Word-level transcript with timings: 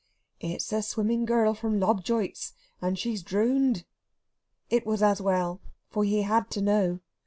"It's 0.39 0.69
the 0.69 0.81
swimming 0.81 1.25
girl 1.25 1.53
from 1.53 1.79
Lobjoit's, 1.79 2.53
and 2.81 2.97
she's 2.97 3.21
drooned." 3.21 3.85
It 4.67 4.83
was 4.83 5.03
as 5.03 5.21
well, 5.21 5.61
for 5.91 6.03
he 6.05 6.23
had 6.23 6.49
to 6.57 6.61
know. 6.61 7.01